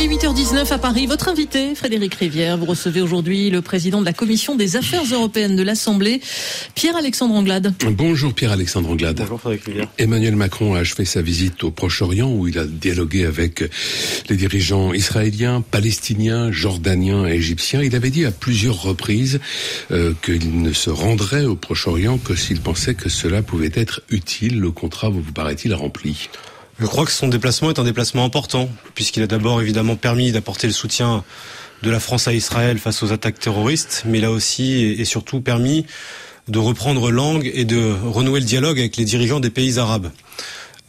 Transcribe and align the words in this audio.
Il 0.00 0.04
est 0.04 0.16
8h19 0.16 0.72
à 0.72 0.78
Paris. 0.78 1.06
Votre 1.06 1.28
invité, 1.28 1.74
Frédéric 1.74 2.14
Rivière, 2.14 2.56
vous 2.56 2.66
recevez 2.66 3.00
aujourd'hui 3.00 3.50
le 3.50 3.62
président 3.62 4.00
de 4.00 4.04
la 4.04 4.12
Commission 4.12 4.54
des 4.54 4.76
Affaires 4.76 5.02
européennes 5.10 5.56
de 5.56 5.62
l'Assemblée, 5.64 6.20
Pierre-Alexandre 6.76 7.34
Anglade. 7.34 7.74
Bonjour 7.96 8.32
Pierre-Alexandre 8.32 8.90
Anglade. 8.90 9.16
Bonjour 9.18 9.40
Frédéric 9.40 9.64
Rivière. 9.64 9.88
Emmanuel 9.98 10.36
Macron 10.36 10.76
a 10.76 10.80
achevé 10.80 11.04
sa 11.04 11.20
visite 11.20 11.64
au 11.64 11.72
Proche-Orient 11.72 12.30
où 12.30 12.46
il 12.46 12.60
a 12.60 12.64
dialogué 12.64 13.24
avec 13.24 13.64
les 14.28 14.36
dirigeants 14.36 14.92
israéliens, 14.92 15.62
palestiniens, 15.68 16.52
jordaniens 16.52 17.26
et 17.26 17.32
égyptiens. 17.32 17.82
Il 17.82 17.96
avait 17.96 18.10
dit 18.10 18.24
à 18.24 18.30
plusieurs 18.30 18.80
reprises 18.80 19.40
euh, 19.90 20.12
qu'il 20.22 20.62
ne 20.62 20.72
se 20.72 20.90
rendrait 20.90 21.44
au 21.44 21.56
Proche-Orient 21.56 22.18
que 22.18 22.36
s'il 22.36 22.60
pensait 22.60 22.94
que 22.94 23.08
cela 23.08 23.42
pouvait 23.42 23.72
être 23.74 24.02
utile. 24.10 24.60
Le 24.60 24.70
contrat 24.70 25.08
vous 25.08 25.22
paraît-il 25.22 25.74
rempli? 25.74 26.28
Je 26.80 26.86
crois 26.86 27.04
que 27.04 27.10
son 27.10 27.26
déplacement 27.26 27.70
est 27.70 27.80
un 27.80 27.84
déplacement 27.84 28.24
important, 28.24 28.68
puisqu'il 28.94 29.22
a 29.24 29.26
d'abord 29.26 29.60
évidemment 29.60 29.96
permis 29.96 30.30
d'apporter 30.30 30.68
le 30.68 30.72
soutien 30.72 31.24
de 31.82 31.90
la 31.90 31.98
France 31.98 32.28
à 32.28 32.32
Israël 32.32 32.78
face 32.78 33.02
aux 33.02 33.12
attaques 33.12 33.40
terroristes, 33.40 34.04
mais 34.06 34.18
il 34.18 34.24
a 34.24 34.30
aussi 34.30 34.82
et 34.82 35.04
surtout 35.04 35.40
permis 35.40 35.86
de 36.46 36.58
reprendre 36.58 37.10
langue 37.10 37.50
et 37.52 37.64
de 37.64 37.94
renouer 38.04 38.38
le 38.38 38.46
dialogue 38.46 38.78
avec 38.78 38.96
les 38.96 39.04
dirigeants 39.04 39.40
des 39.40 39.50
pays 39.50 39.80
arabes. 39.80 40.10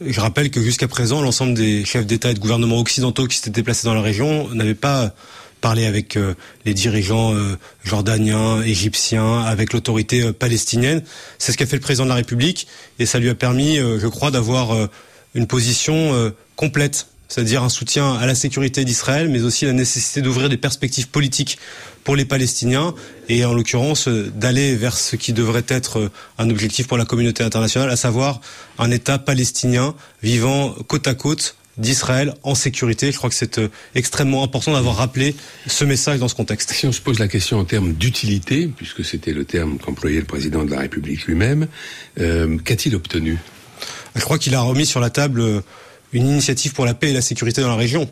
Je 0.00 0.20
rappelle 0.20 0.50
que 0.50 0.62
jusqu'à 0.62 0.86
présent, 0.86 1.22
l'ensemble 1.22 1.54
des 1.54 1.84
chefs 1.84 2.06
d'État 2.06 2.30
et 2.30 2.34
de 2.34 2.38
gouvernement 2.38 2.78
occidentaux 2.78 3.26
qui 3.26 3.36
s'étaient 3.36 3.50
déplacés 3.50 3.86
dans 3.86 3.94
la 3.94 4.00
région 4.00 4.48
n'avaient 4.54 4.74
pas 4.74 5.12
parlé 5.60 5.86
avec 5.86 6.16
euh, 6.16 6.34
les 6.64 6.72
dirigeants 6.72 7.34
euh, 7.34 7.58
jordaniens, 7.84 8.62
égyptiens, 8.62 9.40
avec 9.40 9.72
l'autorité 9.72 10.22
euh, 10.22 10.32
palestinienne. 10.32 11.02
C'est 11.38 11.52
ce 11.52 11.58
qu'a 11.58 11.66
fait 11.66 11.76
le 11.76 11.82
président 11.82 12.04
de 12.04 12.08
la 12.08 12.14
République 12.14 12.66
et 12.98 13.06
ça 13.06 13.18
lui 13.18 13.28
a 13.28 13.34
permis, 13.34 13.76
je 13.76 14.06
crois, 14.06 14.30
d'avoir 14.30 14.88
une 15.34 15.46
position 15.46 16.32
complète 16.56 17.06
c'est-à-dire 17.30 17.62
un 17.62 17.68
soutien 17.68 18.14
à 18.14 18.26
la 18.26 18.34
sécurité 18.34 18.84
d'Israël, 18.84 19.28
mais 19.28 19.42
aussi 19.42 19.64
la 19.64 19.72
nécessité 19.72 20.20
d'ouvrir 20.20 20.48
des 20.48 20.56
perspectives 20.56 21.08
politiques 21.08 21.58
pour 22.02 22.16
les 22.16 22.24
Palestiniens, 22.24 22.94
et 23.28 23.44
en 23.44 23.54
l'occurrence 23.54 24.08
d'aller 24.08 24.74
vers 24.74 24.96
ce 24.96 25.16
qui 25.16 25.32
devrait 25.32 25.64
être 25.68 26.10
un 26.38 26.50
objectif 26.50 26.88
pour 26.88 26.98
la 26.98 27.04
communauté 27.04 27.44
internationale, 27.44 27.88
à 27.88 27.96
savoir 27.96 28.40
un 28.78 28.90
État 28.90 29.18
palestinien 29.18 29.94
vivant 30.22 30.74
côte 30.88 31.06
à 31.06 31.14
côte 31.14 31.56
d'Israël 31.78 32.34
en 32.42 32.56
sécurité. 32.56 33.12
Je 33.12 33.16
crois 33.16 33.30
que 33.30 33.36
c'est 33.36 33.58
euh, 33.58 33.68
extrêmement 33.94 34.42
important 34.42 34.72
d'avoir 34.72 34.96
rappelé 34.96 35.34
ce 35.66 35.84
message 35.84 36.18
dans 36.18 36.28
ce 36.28 36.34
contexte. 36.34 36.72
Si 36.72 36.86
on 36.86 36.92
se 36.92 37.00
pose 37.00 37.20
la 37.20 37.28
question 37.28 37.58
en 37.58 37.64
termes 37.64 37.94
d'utilité, 37.94 38.66
puisque 38.66 39.04
c'était 39.04 39.32
le 39.32 39.44
terme 39.44 39.78
qu'employait 39.78 40.18
le 40.18 40.26
président 40.26 40.64
de 40.64 40.70
la 40.72 40.80
République 40.80 41.26
lui-même, 41.26 41.68
euh, 42.18 42.58
qu'a-t-il 42.58 42.96
obtenu? 42.96 43.38
Je 44.14 44.20
crois 44.20 44.38
qu'il 44.38 44.54
a 44.54 44.60
remis 44.60 44.86
sur 44.86 45.00
la 45.00 45.10
table 45.10 45.40
euh, 45.40 45.60
une 46.12 46.26
initiative 46.26 46.72
pour 46.72 46.84
la 46.84 46.94
paix 46.94 47.10
et 47.10 47.12
la 47.12 47.22
sécurité 47.22 47.60
dans 47.60 47.68
la 47.68 47.76
région. 47.76 48.10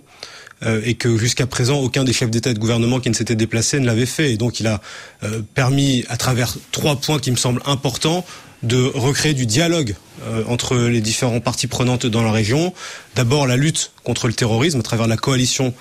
Euh, 0.65 0.81
et 0.85 0.95
que 0.95 1.17
jusqu'à 1.17 1.47
présent 1.47 1.79
aucun 1.79 2.03
des 2.03 2.13
chefs 2.13 2.31
d'État 2.31 2.51
et 2.51 2.55
de 2.55 2.59
gouvernement 2.59 2.99
qui 2.99 3.09
ne 3.09 3.15
s'était 3.15 3.37
déplacé 3.37 3.79
ne 3.79 3.87
l'avait 3.87 4.07
fait. 4.07 4.33
Et 4.33 4.37
donc 4.37 4.59
il 4.59 4.67
a 4.67 4.81
euh, 5.23 5.41
permis, 5.55 6.05
à 6.09 6.17
travers 6.17 6.57
trois 6.73 6.97
points 6.97 7.21
qui 7.21 7.31
me 7.31 7.37
semblent 7.37 7.63
importants, 7.65 8.25
de 8.65 8.91
recréer 8.93 9.35
du 9.35 9.47
dialogue 9.47 9.95
euh, 10.27 10.43
entre 10.49 10.77
les 10.77 11.01
différentes 11.01 11.45
parties 11.45 11.69
prenantes 11.69 12.07
dans 12.07 12.25
la 12.25 12.33
région. 12.33 12.75
D'abord 13.15 13.47
la 13.47 13.57
lutte 13.57 13.93
contre 14.03 14.27
le 14.27 14.33
terrorisme 14.33 14.81
à 14.81 14.83
travers 14.83 15.07
la 15.07 15.17
coalition 15.17 15.75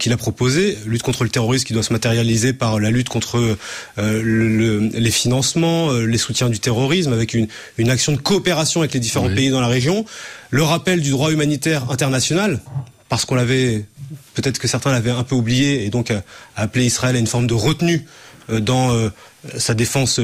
qu'il 0.00 0.12
a 0.12 0.16
proposée, 0.16 0.78
lutte 0.86 1.02
contre 1.02 1.24
le 1.24 1.30
terrorisme 1.30 1.66
qui 1.66 1.74
doit 1.74 1.82
se 1.82 1.92
matérialiser 1.92 2.54
par 2.54 2.80
la 2.80 2.90
lutte 2.90 3.10
contre 3.10 3.58
les 3.98 5.10
financements, 5.10 5.92
les 5.92 6.16
soutiens 6.16 6.48
du 6.48 6.58
terrorisme, 6.58 7.12
avec 7.12 7.34
une, 7.34 7.48
une 7.76 7.90
action 7.90 8.12
de 8.12 8.16
coopération 8.16 8.80
avec 8.80 8.94
les 8.94 9.00
différents 9.00 9.28
pays 9.28 9.50
dans 9.50 9.60
la 9.60 9.68
région. 9.68 10.06
Le 10.48 10.62
rappel 10.62 11.02
du 11.02 11.10
droit 11.10 11.30
humanitaire 11.32 11.90
international, 11.90 12.60
parce 13.10 13.26
qu'on 13.26 13.34
l'avait 13.34 13.84
peut-être 14.34 14.58
que 14.58 14.68
certains 14.68 14.92
l'avaient 14.92 15.10
un 15.10 15.24
peu 15.24 15.34
oublié 15.34 15.84
et 15.84 15.90
donc 15.90 16.10
euh, 16.10 16.20
appelé 16.56 16.86
Israël 16.86 17.16
à 17.16 17.18
une 17.18 17.26
forme 17.26 17.46
de 17.46 17.54
retenue 17.54 18.04
euh, 18.50 18.60
dans 18.60 18.92
euh, 18.92 19.10
sa 19.56 19.74
défense 19.74 20.20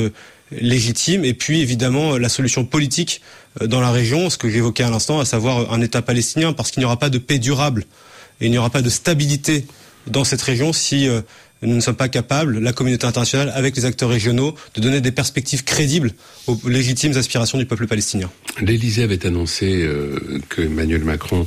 légitime. 0.50 1.25
Et 1.25 1.34
puis 1.34 1.60
évidemment 1.60 2.16
la 2.16 2.28
solution 2.28 2.65
politique 2.65 3.21
dans 3.60 3.81
la 3.81 3.91
région, 3.91 4.31
ce 4.31 4.38
que 4.38 4.49
j'évoquais 4.49 4.82
à 4.82 4.91
l'instant, 4.91 5.21
à 5.21 5.25
savoir 5.25 5.72
un 5.72 5.81
État 5.81 6.03
palestinien, 6.03 6.53
parce 6.53 6.71
qu'il 6.71 6.81
n'y 6.81 6.84
aura 6.84 6.99
pas 6.99 7.10
de 7.10 7.19
paix 7.19 7.38
durable 7.38 7.84
et 8.41 8.47
il 8.47 8.50
n'y 8.50 8.59
aura 8.59 8.71
pas 8.71 8.82
de 8.82 8.91
stabilité 8.91 9.66
dans 10.06 10.25
cette 10.25 10.43
région 10.43 10.72
si 10.72 11.09
nous 11.62 11.75
ne 11.75 11.81
sommes 11.81 11.97
pas 11.97 12.09
capables, 12.09 12.59
la 12.59 12.72
communauté 12.72 13.06
internationale, 13.06 13.53
avec 13.54 13.76
les 13.76 13.84
acteurs 13.84 14.09
régionaux, 14.09 14.54
de 14.75 14.81
donner 14.81 15.00
des 15.00 15.12
perspectives 15.12 15.65
crédibles 15.65 16.12
aux 16.47 16.59
légitimes 16.66 17.16
aspirations 17.16 17.59
du 17.59 17.66
peuple 17.66 17.87
palestinien. 17.87 18.31
L'Élysée 18.60 19.03
avait 19.03 19.26
annoncé 19.26 19.82
euh, 19.82 20.19
que 20.49 20.62
Emmanuel 20.62 21.04
Macron 21.04 21.47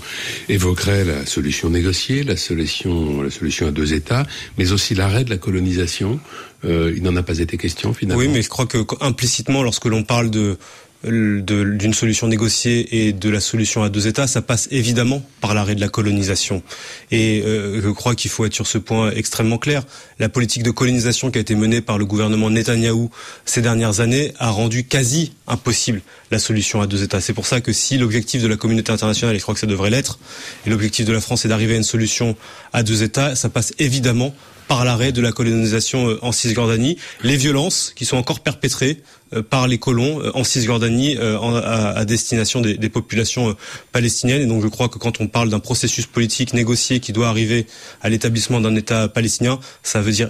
évoquerait 0.49 1.03
la 1.05 1.25
solution 1.25 1.69
négociée, 1.69 2.23
la 2.23 2.37
solution, 2.37 3.21
la 3.21 3.31
solution 3.31 3.67
à 3.67 3.71
deux 3.71 3.93
États, 3.93 4.25
mais 4.57 4.71
aussi 4.71 4.93
l'arrêt 4.93 5.23
de 5.23 5.29
la 5.29 5.37
colonisation. 5.37 6.19
Euh, 6.65 6.93
il 6.95 7.03
n'en 7.03 7.15
a 7.15 7.23
pas 7.23 7.39
été 7.39 7.57
question 7.57 7.93
finalement. 7.93 8.21
Oui, 8.21 8.29
mais 8.29 8.41
je 8.41 8.49
crois 8.49 8.65
que 8.65 8.77
implicitement, 9.01 9.63
lorsque 9.63 9.85
l'on 9.85 10.03
parle 10.03 10.29
de 10.29 10.57
d'une 11.03 11.93
solution 11.93 12.27
négociée 12.27 13.07
et 13.07 13.13
de 13.13 13.29
la 13.29 13.39
solution 13.39 13.83
à 13.83 13.89
deux 13.89 14.07
États, 14.07 14.27
ça 14.27 14.41
passe 14.41 14.67
évidemment 14.71 15.21
par 15.41 15.53
l'arrêt 15.53 15.75
de 15.75 15.81
la 15.81 15.89
colonisation. 15.89 16.63
Et 17.11 17.43
euh, 17.45 17.81
je 17.81 17.89
crois 17.89 18.15
qu'il 18.15 18.31
faut 18.31 18.45
être 18.45 18.53
sur 18.53 18.67
ce 18.67 18.77
point 18.77 19.11
extrêmement 19.11 19.57
clair. 19.57 19.83
La 20.19 20.29
politique 20.29 20.63
de 20.63 20.71
colonisation 20.71 21.31
qui 21.31 21.37
a 21.37 21.41
été 21.41 21.55
menée 21.55 21.81
par 21.81 21.97
le 21.97 22.05
gouvernement 22.05 22.49
Netanyahou 22.49 23.09
ces 23.45 23.61
dernières 23.61 23.99
années 23.99 24.33
a 24.39 24.49
rendu 24.49 24.85
quasi 24.85 25.33
impossible 25.47 26.01
la 26.31 26.39
solution 26.39 26.81
à 26.81 26.87
deux 26.87 27.03
États. 27.03 27.21
C'est 27.21 27.33
pour 27.33 27.45
ça 27.45 27.61
que 27.61 27.73
si 27.73 27.97
l'objectif 27.97 28.41
de 28.41 28.47
la 28.47 28.55
communauté 28.55 28.91
internationale, 28.91 29.35
et 29.35 29.39
je 29.39 29.43
crois 29.43 29.53
que 29.53 29.59
ça 29.59 29.67
devrait 29.67 29.89
l'être, 29.89 30.19
et 30.65 30.69
l'objectif 30.69 31.05
de 31.05 31.13
la 31.13 31.21
France 31.21 31.45
est 31.45 31.49
d'arriver 31.49 31.73
à 31.73 31.77
une 31.77 31.83
solution 31.83 32.35
à 32.71 32.83
deux 32.83 33.03
États, 33.03 33.35
ça 33.35 33.49
passe 33.49 33.73
évidemment 33.77 34.33
par 34.67 34.85
l'arrêt 34.85 35.11
de 35.11 35.21
la 35.21 35.31
colonisation 35.31 36.09
euh, 36.09 36.19
en 36.21 36.31
Cisjordanie, 36.31 36.97
les 37.23 37.37
violences 37.37 37.93
qui 37.95 38.05
sont 38.05 38.17
encore 38.17 38.39
perpétrées 38.39 39.01
euh, 39.33 39.41
par 39.41 39.67
les 39.67 39.77
colons 39.77 40.21
euh, 40.21 40.31
en 40.33 40.43
Cisjordanie 40.43 41.17
à, 41.17 42.05
destination 42.05 42.61
des, 42.61 42.89
populations 42.89 43.55
palestiniennes. 43.91 44.41
Et 44.41 44.45
donc 44.45 44.61
je 44.61 44.67
crois 44.67 44.89
que 44.89 44.97
quand 44.97 45.19
on 45.21 45.27
parle 45.27 45.49
d'un 45.49 45.59
processus 45.59 46.05
politique 46.05 46.53
négocié 46.53 46.99
qui 46.99 47.13
doit 47.13 47.27
arriver 47.27 47.65
à 48.01 48.09
l'établissement 48.09 48.59
d'un 48.61 48.75
État 48.75 49.07
palestinien, 49.07 49.59
ça 49.81 50.01
veut 50.01 50.11
dire 50.11 50.29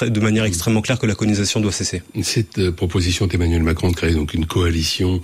de 0.00 0.20
manière 0.20 0.44
extrêmement 0.44 0.80
claire 0.80 0.98
que 0.98 1.06
la 1.06 1.14
colonisation 1.14 1.60
doit 1.60 1.72
cesser. 1.72 2.02
Cette 2.22 2.70
proposition 2.70 3.26
d'Emmanuel 3.26 3.62
Macron 3.62 3.90
de 3.90 3.96
créer 3.96 4.14
donc 4.14 4.32
une 4.32 4.46
coalition 4.46 5.20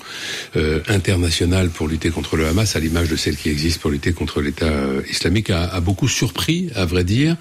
internationale 0.88 1.70
pour 1.70 1.88
lutter 1.88 2.10
contre 2.10 2.36
le 2.36 2.46
Hamas, 2.46 2.76
à 2.76 2.80
l'image 2.80 3.08
de 3.08 3.16
celle 3.16 3.36
qui 3.36 3.48
existe 3.48 3.80
pour 3.80 3.90
lutter 3.90 4.12
contre 4.12 4.40
l'État 4.40 4.72
islamique, 5.08 5.50
a, 5.50 5.80
beaucoup 5.80 6.08
surpris, 6.08 6.70
à 6.74 6.84
vrai 6.84 7.04
dire. 7.04 7.36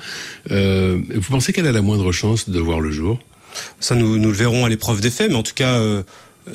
Vous 1.09 1.30
pensez 1.30 1.53
qu'elle 1.53 1.68
a 1.68 1.72
la 1.72 1.81
moindre 1.81 2.12
chance 2.12 2.50
de 2.50 2.59
voir 2.59 2.80
le 2.80 2.91
jour? 2.91 3.19
Ça, 3.80 3.96
nous, 3.96 4.18
nous 4.18 4.30
le 4.30 4.36
verrons 4.36 4.66
à 4.66 4.69
l'épreuve 4.69 5.02
des 5.02 5.12
faits, 5.12 5.30
mais 5.30 5.36
en 5.36 5.44
tout 5.44 5.53
cas, 5.53 5.80
euh, 5.80 6.03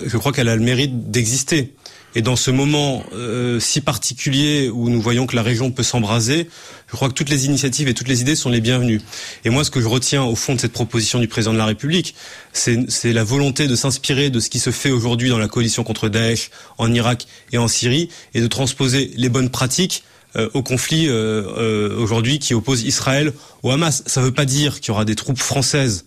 je 0.04 0.16
crois 0.16 0.32
qu'elle 0.32 0.48
a 0.48 0.56
le 0.56 0.62
mérite 0.62 1.10
d'exister. 1.10 1.74
Et 2.14 2.22
dans 2.22 2.36
ce 2.36 2.50
moment 2.50 3.04
euh, 3.12 3.60
si 3.60 3.80
particulier 3.80 4.70
où 4.70 4.88
nous 4.88 5.00
voyons 5.00 5.26
que 5.26 5.36
la 5.36 5.42
région 5.42 5.70
peut 5.70 5.82
s'embraser, 5.82 6.48
je 6.90 6.96
crois 6.96 7.08
que 7.08 7.14
toutes 7.14 7.28
les 7.28 7.44
initiatives 7.44 7.86
et 7.86 7.94
toutes 7.94 8.08
les 8.08 8.22
idées 8.22 8.34
sont 8.34 8.48
les 8.48 8.62
bienvenues. 8.62 9.00
Et 9.44 9.50
moi, 9.50 9.62
ce 9.62 9.70
que 9.70 9.80
je 9.80 9.86
retiens 9.86 10.24
au 10.24 10.34
fond 10.34 10.54
de 10.54 10.60
cette 10.60 10.72
proposition 10.72 11.18
du 11.18 11.28
président 11.28 11.52
de 11.52 11.58
la 11.58 11.66
République, 11.66 12.14
c'est 12.52 13.12
la 13.12 13.24
volonté 13.24 13.68
de 13.68 13.76
s'inspirer 13.76 14.30
de 14.30 14.40
ce 14.40 14.48
qui 14.48 14.58
se 14.58 14.70
fait 14.70 14.90
aujourd'hui 14.90 15.28
dans 15.28 15.38
la 15.38 15.48
coalition 15.48 15.84
contre 15.84 16.08
Daesh 16.08 16.50
en 16.78 16.92
Irak 16.92 17.26
et 17.52 17.58
en 17.58 17.68
Syrie 17.68 18.08
et 18.34 18.40
de 18.40 18.46
transposer 18.46 19.12
les 19.16 19.28
bonnes 19.28 19.50
pratiques 19.50 20.02
euh, 20.02 20.17
au 20.54 20.62
conflit 20.62 21.10
aujourd'hui 21.10 22.38
qui 22.38 22.54
oppose 22.54 22.82
Israël 22.82 23.32
au 23.62 23.70
Hamas. 23.70 24.02
Ça 24.06 24.20
ne 24.20 24.26
veut 24.26 24.34
pas 24.34 24.44
dire 24.44 24.80
qu'il 24.80 24.88
y 24.88 24.90
aura 24.90 25.04
des 25.04 25.14
troupes 25.14 25.38
françaises 25.38 26.06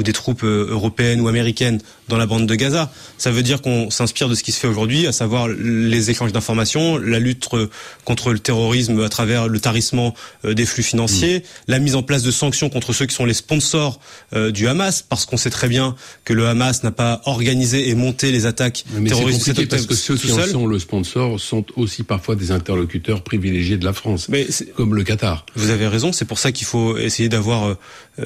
ou 0.00 0.02
des 0.02 0.14
troupes 0.14 0.44
euh, 0.44 0.66
européennes 0.70 1.20
ou 1.20 1.28
américaines 1.28 1.78
dans 2.08 2.16
la 2.16 2.24
bande 2.24 2.46
de 2.46 2.54
Gaza. 2.54 2.90
Ça 3.18 3.30
veut 3.30 3.42
dire 3.42 3.60
qu'on 3.60 3.90
s'inspire 3.90 4.30
de 4.30 4.34
ce 4.34 4.42
qui 4.42 4.50
se 4.50 4.58
fait 4.58 4.66
aujourd'hui, 4.66 5.06
à 5.06 5.12
savoir 5.12 5.46
les 5.46 6.10
échanges 6.10 6.32
d'informations, 6.32 6.96
la 6.96 7.18
lutte 7.18 7.48
euh, 7.52 7.68
contre 8.06 8.32
le 8.32 8.38
terrorisme 8.38 9.02
à 9.02 9.10
travers 9.10 9.46
le 9.46 9.60
tarissement 9.60 10.14
euh, 10.46 10.54
des 10.54 10.64
flux 10.64 10.82
financiers, 10.82 11.40
mm. 11.40 11.42
la 11.68 11.78
mise 11.80 11.96
en 11.96 12.02
place 12.02 12.22
de 12.22 12.30
sanctions 12.30 12.70
contre 12.70 12.94
ceux 12.94 13.04
qui 13.04 13.14
sont 13.14 13.26
les 13.26 13.34
sponsors 13.34 14.00
du 14.52 14.68
Hamas, 14.68 15.02
parce 15.02 15.26
qu'on 15.26 15.36
sait 15.36 15.50
très 15.50 15.68
bien 15.68 15.96
que 16.24 16.32
le 16.32 16.46
Hamas 16.46 16.82
n'a 16.82 16.92
pas 16.92 17.20
organisé 17.26 17.88
et 17.88 17.94
monté 17.94 18.32
les 18.32 18.46
attaques 18.46 18.84
Mais 18.94 19.10
terroristes. 19.10 19.42
C'est 19.44 19.66
parce 19.66 19.86
que 19.86 19.94
ceux 19.94 20.16
qui 20.16 20.32
en 20.32 20.46
sont 20.46 20.66
le 20.66 20.78
sponsor 20.78 21.38
sont 21.38 21.64
aussi 21.76 22.04
parfois 22.04 22.36
des 22.36 22.52
interlocuteurs 22.52 23.22
privilégiés 23.22 23.76
de 23.76 23.84
la 23.84 23.92
France, 23.92 24.28
Mais 24.28 24.46
comme 24.76 24.94
le 24.94 25.04
Qatar. 25.04 25.44
Vous 25.56 25.70
avez 25.70 25.88
raison, 25.88 26.12
c'est 26.12 26.24
pour 26.24 26.38
ça 26.38 26.52
qu'il 26.52 26.66
faut 26.66 26.96
essayer 26.96 27.28
d'avoir 27.28 27.76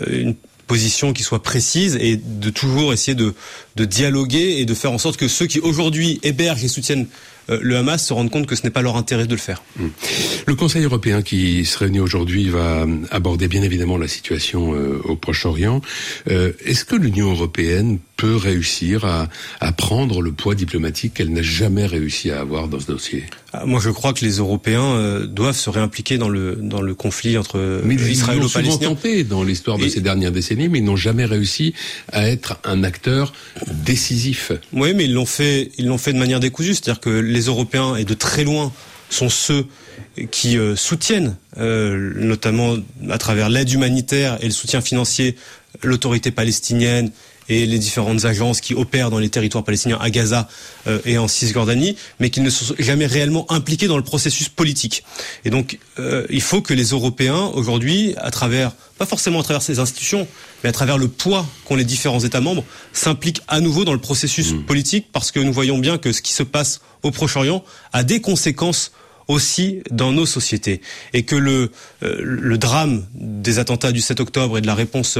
une 0.08 0.36
position 0.66 1.12
qui 1.12 1.22
soit 1.22 1.42
précise 1.42 1.96
et 2.00 2.16
de 2.16 2.50
toujours 2.50 2.92
essayer 2.92 3.14
de, 3.14 3.34
de 3.76 3.84
dialoguer 3.84 4.56
et 4.58 4.64
de 4.64 4.74
faire 4.74 4.92
en 4.92 4.98
sorte 4.98 5.16
que 5.16 5.28
ceux 5.28 5.46
qui 5.46 5.60
aujourd'hui 5.60 6.20
hébergent 6.22 6.64
et 6.64 6.68
soutiennent 6.68 7.06
euh, 7.50 7.58
le 7.60 7.76
Hamas 7.76 8.04
se 8.04 8.12
rendent 8.12 8.30
compte 8.30 8.46
que 8.46 8.56
ce 8.56 8.62
n'est 8.62 8.70
pas 8.70 8.82
leur 8.82 8.96
intérêt 8.96 9.26
de 9.26 9.32
le 9.32 9.40
faire. 9.40 9.62
Hmm. 9.78 9.88
Le 10.46 10.54
Conseil 10.54 10.84
européen 10.84 11.22
qui 11.22 11.64
se 11.64 11.78
réunit 11.78 12.00
aujourd'hui 12.00 12.48
va 12.48 12.86
aborder 13.10 13.48
bien 13.48 13.62
évidemment 13.62 13.98
la 13.98 14.08
situation 14.08 14.74
euh, 14.74 15.00
au 15.04 15.16
Proche-Orient. 15.16 15.80
Euh, 16.30 16.52
est-ce 16.64 16.84
que 16.84 16.96
l'Union 16.96 17.30
européenne 17.30 17.98
peut 18.24 18.36
réussir 18.36 19.04
à, 19.04 19.28
à 19.60 19.72
prendre 19.72 20.22
le 20.22 20.32
poids 20.32 20.54
diplomatique 20.54 21.12
qu'elle 21.14 21.30
n'a 21.30 21.42
jamais 21.42 21.84
réussi 21.84 22.30
à 22.30 22.40
avoir 22.40 22.68
dans 22.68 22.80
ce 22.80 22.86
dossier 22.86 23.24
ah, 23.52 23.66
Moi, 23.66 23.80
je 23.84 23.90
crois 23.90 24.14
que 24.14 24.24
les 24.24 24.38
Européens 24.38 24.82
euh, 24.82 25.26
doivent 25.26 25.56
se 25.56 25.68
réimpliquer 25.68 26.16
dans 26.16 26.30
le 26.30 26.56
dans 26.56 26.80
le 26.80 26.94
conflit 26.94 27.36
entre 27.36 27.82
mais 27.84 27.96
Israël 27.96 28.38
et 28.38 28.40
Palestine. 28.40 28.78
Ils 28.80 28.86
ont 28.86 28.94
tenté 28.94 29.24
dans 29.24 29.42
l'histoire 29.42 29.76
de 29.76 29.88
ces 29.88 30.00
dernières 30.00 30.32
décennies, 30.32 30.70
mais 30.70 30.78
ils 30.78 30.84
n'ont 30.84 30.96
jamais 30.96 31.26
réussi 31.26 31.74
à 32.12 32.26
être 32.26 32.58
un 32.64 32.82
acteur 32.82 33.34
décisif. 33.84 34.52
Oui, 34.72 34.94
mais 34.94 35.04
ils 35.04 35.12
l'ont 35.12 35.26
fait. 35.26 35.70
Ils 35.76 35.86
l'ont 35.86 35.98
fait 35.98 36.14
de 36.14 36.18
manière 36.18 36.40
décousue, 36.40 36.74
c'est-à-dire 36.74 37.00
que 37.00 37.10
les 37.10 37.42
Européens 37.42 37.96
et 37.96 38.06
de 38.06 38.14
très 38.14 38.44
loin 38.44 38.72
sont 39.10 39.28
ceux 39.28 39.66
qui 40.30 40.56
euh, 40.56 40.76
soutiennent, 40.76 41.36
euh, 41.58 42.12
notamment 42.16 42.76
à 43.10 43.18
travers 43.18 43.50
l'aide 43.50 43.70
humanitaire 43.70 44.38
et 44.40 44.46
le 44.46 44.52
soutien 44.52 44.80
financier, 44.80 45.36
l'autorité 45.82 46.30
palestinienne 46.30 47.10
et 47.48 47.66
les 47.66 47.78
différentes 47.78 48.24
agences 48.24 48.60
qui 48.60 48.74
opèrent 48.74 49.10
dans 49.10 49.18
les 49.18 49.28
territoires 49.28 49.64
palestiniens 49.64 49.98
à 50.00 50.10
Gaza 50.10 50.48
euh, 50.86 50.98
et 51.04 51.18
en 51.18 51.28
Cisjordanie, 51.28 51.96
mais 52.20 52.30
qui 52.30 52.40
ne 52.40 52.50
sont 52.50 52.74
jamais 52.78 53.06
réellement 53.06 53.50
impliqués 53.50 53.86
dans 53.86 53.96
le 53.96 54.04
processus 54.04 54.48
politique. 54.48 55.04
Et 55.44 55.50
donc, 55.50 55.78
il 56.30 56.42
faut 56.42 56.60
que 56.60 56.74
les 56.74 56.90
Européens, 56.90 57.50
aujourd'hui, 57.54 58.14
à 58.18 58.30
travers, 58.30 58.72
pas 58.98 59.06
forcément 59.06 59.40
à 59.40 59.42
travers 59.42 59.62
ces 59.62 59.78
institutions, 59.78 60.26
mais 60.62 60.70
à 60.70 60.72
travers 60.72 60.98
le 60.98 61.08
poids 61.08 61.46
qu'ont 61.64 61.76
les 61.76 61.84
différents 61.84 62.20
États 62.20 62.40
membres, 62.40 62.64
s'impliquent 62.92 63.42
à 63.48 63.60
nouveau 63.60 63.84
dans 63.84 63.92
le 63.92 64.00
processus 64.00 64.52
mmh. 64.52 64.64
politique, 64.64 65.06
parce 65.12 65.30
que 65.30 65.40
nous 65.40 65.52
voyons 65.52 65.78
bien 65.78 65.98
que 65.98 66.12
ce 66.12 66.22
qui 66.22 66.32
se 66.32 66.42
passe 66.42 66.80
au 67.02 67.10
Proche-Orient 67.10 67.64
a 67.92 68.02
des 68.02 68.20
conséquences 68.20 68.92
aussi 69.28 69.82
dans 69.90 70.12
nos 70.12 70.26
sociétés 70.26 70.80
et 71.12 71.22
que 71.22 71.36
le, 71.36 71.70
euh, 72.02 72.16
le 72.20 72.58
drame 72.58 73.06
des 73.14 73.58
attentats 73.58 73.92
du 73.92 74.00
7 74.00 74.20
octobre 74.20 74.58
et 74.58 74.60
de 74.60 74.66
la 74.66 74.74
réponse 74.74 75.18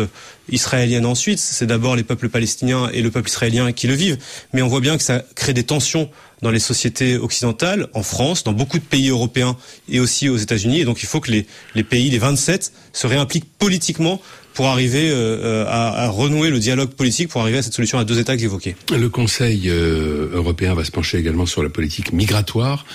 israélienne 0.51 1.07
ensuite, 1.07 1.39
c'est 1.39 1.67
d'abord 1.67 1.97
les 1.97 2.03
peuples 2.03 2.29
palestiniens 2.29 2.91
et 2.93 3.03
le 3.03 3.11
peuple 3.11 3.29
israélien 3.29 3.73
qui 3.73 3.87
le 3.87 3.95
vivent, 3.95 4.19
mais 4.53 4.63
on 4.63 4.69
voit 4.69 4.81
bien 4.81 4.97
que 4.97 5.03
ça 5.03 5.23
crée 5.35 5.55
des 5.55 5.65
tensions 5.65 6.11
dans 6.43 6.51
les 6.51 6.59
sociétés 6.61 7.17
occidentales, 7.17 7.89
en 7.95 8.03
France, 8.03 8.45
dans 8.45 8.53
beaucoup 8.53 8.79
de 8.79 8.85
pays 8.85 9.09
européens 9.09 9.57
et 9.89 10.01
aussi 10.01 10.29
aux 10.29 10.37
États-Unis. 10.37 10.81
Et 10.81 10.85
donc 10.85 11.03
il 11.03 11.07
faut 11.07 11.21
que 11.21 11.31
les, 11.31 11.47
les 11.75 11.85
pays, 11.85 12.11
les 12.11 12.19
27, 12.19 12.73
se 12.93 13.07
réimpliquent 13.07 13.51
politiquement 13.59 14.21
pour 14.55 14.67
arriver 14.69 15.11
euh, 15.11 15.15
euh, 15.15 15.67
à, 15.67 16.05
à, 16.05 16.09
renouer 16.09 16.49
le 16.49 16.61
dialogue 16.61 16.91
politique, 16.91 17.29
pour 17.29 17.41
arriver 17.41 17.59
à 17.59 17.63
cette 17.63 17.75
solution 17.75 17.99
à 17.99 18.05
deux 18.05 18.19
États 18.21 18.35
que 18.37 18.41
j'évoquais. 18.41 18.77
Le 18.97 19.09
Conseil 19.09 19.65
euh, 19.67 20.31
européen 20.33 20.75
va 20.75 20.85
se 20.85 20.93
pencher 20.93 21.19
également 21.19 21.45
sur 21.45 21.63
la 21.63 21.69
politique 21.69 22.13
migratoire. 22.13 22.87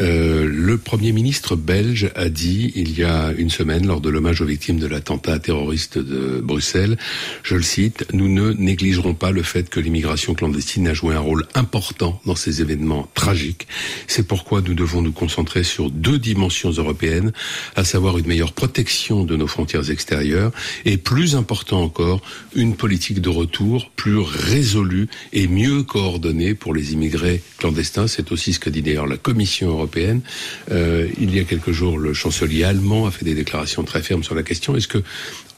Euh, 0.00 0.46
le 0.50 0.76
Premier 0.76 1.12
ministre 1.12 1.54
belge 1.56 2.10
a 2.16 2.28
dit 2.28 2.72
il 2.74 2.98
y 2.98 3.04
a 3.04 3.32
une 3.36 3.50
semaine, 3.50 3.86
lors 3.86 4.00
de 4.00 4.10
l'hommage 4.10 4.40
aux 4.40 4.44
victimes 4.44 4.78
de 4.78 4.86
l'attentat 4.86 5.38
terroriste 5.38 5.98
de 5.98 6.40
Bruxelles, 6.42 6.98
je 7.44 7.54
le 7.54 7.62
cite, 7.62 8.06
nous 8.12 8.28
ne 8.28 8.52
négligerons 8.52 9.14
pas 9.14 9.30
le 9.30 9.42
fait 9.42 9.70
que 9.70 9.78
l'immigration 9.78 10.34
clandestine 10.34 10.88
a 10.88 10.94
joué 10.94 11.14
un 11.14 11.20
rôle 11.20 11.46
important 11.54 12.20
dans 12.26 12.34
ces 12.34 12.60
événements 12.60 13.08
tragiques. 13.14 13.68
C'est 14.08 14.26
pourquoi 14.26 14.60
nous 14.62 14.74
devons 14.74 15.00
nous 15.00 15.12
concentrer 15.12 15.62
sur 15.62 15.90
deux 15.90 16.18
dimensions 16.18 16.70
européennes, 16.70 17.32
à 17.76 17.84
savoir 17.84 18.18
une 18.18 18.26
meilleure 18.26 18.52
protection 18.52 19.24
de 19.24 19.36
nos 19.36 19.46
frontières 19.46 19.90
extérieures 19.90 20.50
et 20.84 20.96
plus 21.04 21.36
important 21.36 21.82
encore, 21.82 22.20
une 22.54 22.74
politique 22.74 23.20
de 23.20 23.28
retour 23.28 23.90
plus 23.94 24.18
résolue 24.18 25.08
et 25.32 25.46
mieux 25.46 25.82
coordonnée 25.82 26.54
pour 26.54 26.74
les 26.74 26.94
immigrés 26.94 27.42
clandestins. 27.58 28.06
C'est 28.06 28.32
aussi 28.32 28.54
ce 28.54 28.58
que 28.58 28.70
dit 28.70 28.82
d'ailleurs 28.82 29.06
la 29.06 29.18
Commission 29.18 29.68
européenne. 29.68 30.22
Euh, 30.70 31.06
il 31.20 31.34
y 31.34 31.38
a 31.38 31.44
quelques 31.44 31.72
jours, 31.72 31.98
le 31.98 32.14
chancelier 32.14 32.64
allemand 32.64 33.06
a 33.06 33.10
fait 33.10 33.24
des 33.24 33.34
déclarations 33.34 33.84
très 33.84 34.02
fermes 34.02 34.24
sur 34.24 34.34
la 34.34 34.42
question. 34.42 34.74
Est-ce 34.74 34.88
que 34.88 35.02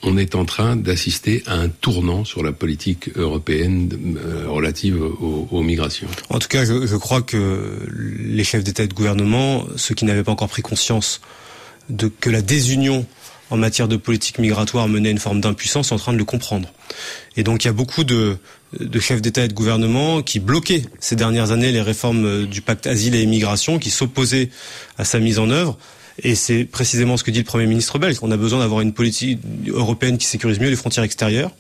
on 0.02 0.18
est 0.18 0.34
en 0.34 0.44
train 0.44 0.76
d'assister 0.76 1.42
à 1.46 1.54
un 1.54 1.68
tournant 1.68 2.24
sur 2.24 2.42
la 2.42 2.52
politique 2.52 3.10
européenne 3.16 3.88
euh, 4.18 4.44
relative 4.48 5.00
aux, 5.00 5.48
aux, 5.50 5.62
migrations? 5.62 6.08
En 6.28 6.38
tout 6.38 6.48
cas, 6.48 6.64
je, 6.64 6.86
je 6.86 6.96
crois 6.96 7.22
que 7.22 7.78
les 8.18 8.44
chefs 8.44 8.62
d'État 8.62 8.82
et 8.82 8.88
de 8.88 8.94
gouvernement, 8.94 9.64
ceux 9.76 9.94
qui 9.94 10.04
n'avaient 10.04 10.24
pas 10.24 10.32
encore 10.32 10.48
pris 10.48 10.62
conscience 10.62 11.20
de 11.88 12.08
que 12.08 12.30
la 12.30 12.42
désunion 12.42 13.06
en 13.50 13.56
matière 13.56 13.88
de 13.88 13.96
politique 13.96 14.38
migratoire 14.38 14.88
menait 14.88 15.10
une 15.10 15.18
forme 15.18 15.40
d'impuissance 15.40 15.92
en 15.92 15.96
train 15.96 16.12
de 16.12 16.18
le 16.18 16.24
comprendre. 16.24 16.72
Et 17.36 17.42
donc 17.42 17.64
il 17.64 17.68
y 17.68 17.70
a 17.70 17.72
beaucoup 17.72 18.04
de, 18.04 18.38
de 18.78 19.00
chefs 19.00 19.22
d'État 19.22 19.44
et 19.44 19.48
de 19.48 19.52
gouvernement 19.54 20.22
qui 20.22 20.40
bloquaient 20.40 20.82
ces 21.00 21.16
dernières 21.16 21.52
années 21.52 21.72
les 21.72 21.82
réformes 21.82 22.24
euh, 22.24 22.46
du 22.46 22.60
pacte 22.60 22.86
asile 22.86 23.14
et 23.14 23.22
immigration, 23.22 23.78
qui 23.78 23.90
s'opposaient 23.90 24.50
à 24.98 25.04
sa 25.04 25.18
mise 25.18 25.38
en 25.38 25.50
œuvre. 25.50 25.78
Et 26.22 26.34
c'est 26.34 26.64
précisément 26.64 27.16
ce 27.16 27.24
que 27.24 27.30
dit 27.30 27.40
le 27.40 27.44
Premier 27.44 27.66
ministre 27.66 27.98
belge. 27.98 28.16
On 28.22 28.30
a 28.30 28.36
besoin 28.36 28.60
d'avoir 28.60 28.80
une 28.80 28.92
politique 28.94 29.38
européenne 29.68 30.16
qui 30.16 30.26
sécurise 30.26 30.58
mieux 30.60 30.70
les 30.70 30.76
frontières 30.76 31.04
extérieures, 31.04 31.50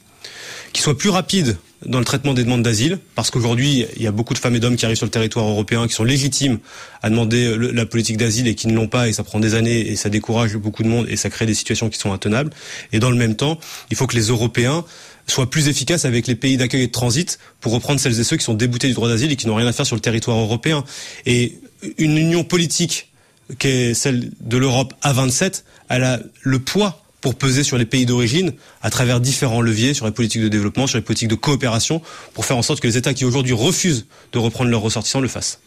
qui 0.76 0.82
soit 0.82 0.98
plus 0.98 1.08
rapide 1.08 1.56
dans 1.86 1.98
le 1.98 2.04
traitement 2.04 2.34
des 2.34 2.44
demandes 2.44 2.62
d'asile, 2.62 2.98
parce 3.14 3.30
qu'aujourd'hui, 3.30 3.86
il 3.96 4.02
y 4.02 4.06
a 4.06 4.12
beaucoup 4.12 4.34
de 4.34 4.38
femmes 4.38 4.56
et 4.56 4.60
d'hommes 4.60 4.76
qui 4.76 4.84
arrivent 4.84 4.98
sur 4.98 5.06
le 5.06 5.10
territoire 5.10 5.48
européen, 5.48 5.86
qui 5.86 5.94
sont 5.94 6.04
légitimes 6.04 6.58
à 7.02 7.08
demander 7.08 7.56
la 7.56 7.86
politique 7.86 8.18
d'asile 8.18 8.46
et 8.46 8.54
qui 8.54 8.66
ne 8.66 8.74
l'ont 8.74 8.86
pas, 8.86 9.08
et 9.08 9.14
ça 9.14 9.24
prend 9.24 9.40
des 9.40 9.54
années, 9.54 9.90
et 9.90 9.96
ça 9.96 10.10
décourage 10.10 10.54
beaucoup 10.56 10.82
de 10.82 10.88
monde, 10.88 11.06
et 11.08 11.16
ça 11.16 11.30
crée 11.30 11.46
des 11.46 11.54
situations 11.54 11.88
qui 11.88 11.98
sont 11.98 12.12
intenables. 12.12 12.50
Et 12.92 12.98
dans 12.98 13.08
le 13.08 13.16
même 13.16 13.36
temps, 13.36 13.58
il 13.90 13.96
faut 13.96 14.06
que 14.06 14.16
les 14.16 14.26
Européens 14.26 14.84
soient 15.26 15.48
plus 15.48 15.68
efficaces 15.68 16.04
avec 16.04 16.26
les 16.26 16.34
pays 16.34 16.58
d'accueil 16.58 16.82
et 16.82 16.86
de 16.88 16.92
transit 16.92 17.38
pour 17.60 17.72
reprendre 17.72 17.98
celles 17.98 18.20
et 18.20 18.24
ceux 18.24 18.36
qui 18.36 18.44
sont 18.44 18.52
déboutés 18.52 18.88
du 18.88 18.94
droit 18.94 19.08
d'asile 19.08 19.32
et 19.32 19.36
qui 19.36 19.46
n'ont 19.46 19.54
rien 19.54 19.66
à 19.66 19.72
faire 19.72 19.86
sur 19.86 19.96
le 19.96 20.02
territoire 20.02 20.36
européen. 20.36 20.84
Et 21.24 21.58
une 21.96 22.18
union 22.18 22.44
politique 22.44 23.10
qui 23.58 23.68
est 23.68 23.94
celle 23.94 24.30
de 24.40 24.56
l'Europe 24.58 24.92
à 25.00 25.14
27, 25.14 25.64
elle 25.88 26.04
a 26.04 26.20
le 26.42 26.58
poids 26.58 27.05
pour 27.26 27.34
peser 27.34 27.64
sur 27.64 27.76
les 27.76 27.86
pays 27.86 28.06
d'origine 28.06 28.52
à 28.82 28.88
travers 28.88 29.18
différents 29.18 29.60
leviers, 29.60 29.94
sur 29.94 30.06
les 30.06 30.12
politiques 30.12 30.42
de 30.42 30.48
développement, 30.48 30.86
sur 30.86 30.96
les 30.96 31.02
politiques 31.02 31.26
de 31.26 31.34
coopération, 31.34 32.00
pour 32.34 32.44
faire 32.44 32.56
en 32.56 32.62
sorte 32.62 32.78
que 32.78 32.86
les 32.86 32.96
États 32.96 33.14
qui 33.14 33.24
aujourd'hui 33.24 33.52
refusent 33.52 34.06
de 34.30 34.38
reprendre 34.38 34.70
leurs 34.70 34.80
ressortissants 34.80 35.18
le 35.18 35.26
fassent. 35.26 35.58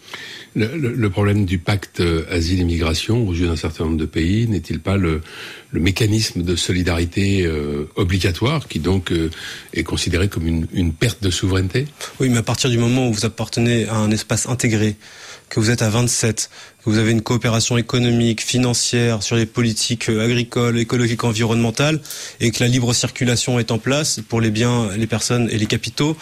Le, 0.56 0.76
le, 0.76 0.94
le 0.94 1.10
problème 1.10 1.46
du 1.46 1.60
pacte 1.60 2.00
euh, 2.00 2.26
asile-immigration 2.32 3.28
aux 3.28 3.34
yeux 3.34 3.48
d'un 3.48 3.56
certain 3.56 3.84
nombre 3.86 3.98
de 3.98 4.06
pays 4.06 4.48
n'est-il 4.48 4.80
pas 4.80 4.98
le, 4.98 5.22
mécanisme 5.74 6.42
de 6.42 6.56
solidarité 6.56 7.46
euh, 7.46 7.88
obligatoire 7.96 8.68
qui 8.68 8.80
donc 8.80 9.12
euh, 9.12 9.30
est 9.74 9.84
considéré 9.84 10.28
comme 10.28 10.48
une, 10.48 10.66
une 10.74 10.92
perte 10.92 11.22
de 11.22 11.30
souveraineté? 11.30 11.86
Oui, 12.20 12.30
mais 12.30 12.40
à 12.40 12.44
partir 12.44 12.72
du 12.72 12.80
moment 12.80 13.08
où 13.08 13.14
vous 13.14 13.26
appartenez 13.26 13.88
à 13.88 13.96
un 13.98 14.10
espace 14.10 14.48
intégré, 14.50 14.96
que 15.50 15.60
vous 15.60 15.70
êtes 15.70 15.84
à 15.84 15.90
27, 15.90 16.50
que 16.84 16.90
vous 16.90 16.98
avez 16.98 17.12
une 17.12 17.22
coopération 17.22 17.78
économique, 17.78 18.42
financière 18.42 19.22
sur 19.22 19.36
les 19.36 19.46
politiques 19.46 20.10
agricoles, 20.10 20.80
écologiques, 20.80 21.24
environnementales, 21.24 22.00
et 22.40 22.50
que 22.50 22.64
la 22.64 22.68
libre 22.68 22.94
circulation 22.94 23.60
est 23.60 23.72
en 23.72 23.78
place 23.78 24.20
pour 24.28 24.42
les 24.42 24.52
biens, 24.52 24.90
les 24.98 25.08
personnes 25.08 25.50
et 25.52 25.58
les 25.58 25.66
capitaux, 25.68 26.18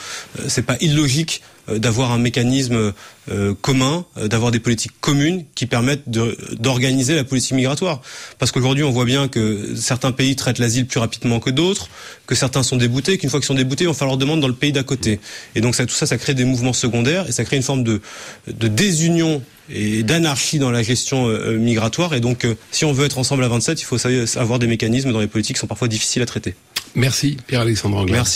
c'est 0.48 0.66
pas 0.66 0.78
illogique 0.82 1.42
d'avoir 1.70 2.12
un 2.12 2.18
mécanisme 2.18 2.94
euh, 3.30 3.54
commun, 3.62 4.06
euh, 4.18 4.30
d'avoir 4.30 4.52
des 4.52 4.60
politiques 4.60 4.94
communes 5.02 5.44
qui 5.54 5.66
permettent 5.66 6.10
d'organiser 6.10 7.14
la 7.14 7.26
politique 7.26 7.54
migratoire. 7.54 8.02
Parce 8.40 8.52
qu'aujourd'hui, 8.52 8.86
on 8.86 8.92
voit 8.92 9.04
bien 9.04 9.28
que 9.28 9.76
certains 9.76 10.14
pays 10.14 10.36
traitent 10.38 10.60
l'asile 10.60 10.86
plus 10.86 11.00
rapidement 11.00 11.42
que 11.42 11.50
d'autres, 11.50 11.90
que 12.26 12.36
certains 12.36 12.64
sont 12.64 12.78
déboutés, 12.78 13.18
qu'une 13.18 13.30
fois 13.30 13.42
qu'ils 13.42 13.48
sont 13.48 13.54
déboutés, 13.54 13.86
on 13.88 13.94
fait 13.94 14.06
leur 14.06 14.18
demande 14.18 14.40
dans 14.40 14.48
le 14.48 14.54
pays 14.54 14.72
d'à 14.72 14.84
côté. 14.84 15.20
Et 15.56 15.62
donc 15.62 15.76
ça, 15.76 15.86
tout 15.86 15.94
ça, 15.94 16.06
ça 16.06 16.18
crée 16.18 16.36
des 16.36 16.46
mouvements 16.46 16.74
secondaires 16.74 17.28
et 17.28 17.34
ça 17.34 17.44
crée 17.44 17.58
une 17.58 17.64
forme 17.64 17.84
de, 17.84 18.02
de 18.48 18.68
désunion 18.70 19.42
et 19.70 20.04
d'anarchie 20.04 20.60
dans 20.60 20.72
la 20.72 20.84
gestion 20.84 21.28
euh, 21.28 21.58
migratoire. 21.58 22.14
Et 22.14 22.22
donc, 22.22 22.46
euh, 22.46 22.56
si 22.72 22.86
on 22.86 22.94
veut 22.94 23.06
être 23.06 23.18
ensemble 23.18 23.44
à 23.44 23.48
27, 23.50 23.82
il 23.82 23.86
faut 23.86 23.98
avoir 24.38 24.60
des 24.60 24.68
mécanismes 24.68 25.12
dans 25.12 25.20
les 25.20 25.28
politiques 25.28 25.58
qui 25.58 25.60
sont 25.60 25.68
parfois 25.68 25.88
difficiles 25.88 26.22
à 26.22 26.26
traiter. 26.26 26.56
Merci 26.96 27.38
Pierre-Alexandre 27.48 27.98
Anglais. 27.98 28.14
Merci. 28.14 28.36